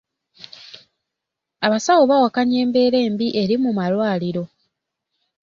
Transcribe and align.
Abasawo 1.65 2.03
bawakanya 2.11 2.57
embeera 2.63 2.97
embi 3.07 3.27
eri 3.41 3.55
mu 3.63 3.71
malwaliro. 3.77 4.43